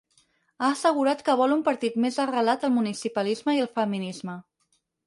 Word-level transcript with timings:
Ha 0.61 0.69
assegurat 0.75 1.21
que 1.27 1.35
vol 1.43 1.53
un 1.57 1.61
partit 1.69 2.01
més 2.07 2.19
arrelat 2.27 2.67
al 2.71 2.75
municipalisme 2.79 3.59
i 3.61 3.65
al 3.67 3.73
feminisme. 3.79 4.43